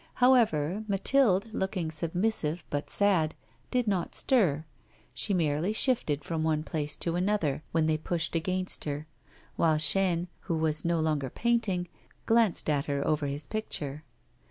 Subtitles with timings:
[0.15, 3.35] However, Mathilde, looking submissive but sad,
[3.69, 4.65] did not stir.
[5.13, 9.05] She merely shifted from one place to another, when they pushed against her,
[9.57, 11.87] while Chaîne, who was no longer painting,
[12.25, 14.03] glanced at her over his picture.